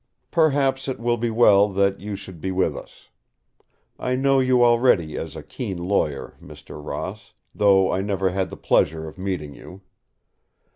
Perhaps 0.31 0.87
it 0.87 0.99
will 0.99 1.17
be 1.17 1.29
well 1.29 1.69
that 1.69 1.99
you 1.99 2.15
should 2.15 2.41
be 2.41 2.49
with 2.51 2.75
us. 2.75 3.09
I 3.99 4.15
know 4.15 4.39
you 4.39 4.65
already 4.65 5.15
as 5.15 5.35
a 5.35 5.43
keen 5.43 5.77
lawyer, 5.77 6.33
Mr. 6.41 6.83
Ross, 6.83 7.35
though 7.53 7.91
I 7.91 8.01
never 8.01 8.31
had 8.31 8.49
the 8.49 8.57
pleasure 8.57 9.07
of 9.07 9.19
meeting 9.19 9.53
you. 9.53 9.81